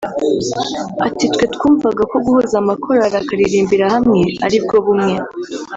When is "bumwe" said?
4.85-5.13